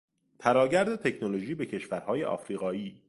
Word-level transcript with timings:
تراگرد 0.39 0.95
تکنولوژی 0.95 1.55
به 1.55 1.65
کشورهای 1.65 2.23
افریقایی 2.23 2.99